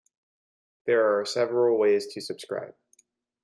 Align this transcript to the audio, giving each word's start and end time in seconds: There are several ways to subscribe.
There 0.87 1.19
are 1.19 1.25
several 1.27 1.77
ways 1.77 2.07
to 2.15 2.21
subscribe. 2.21 2.73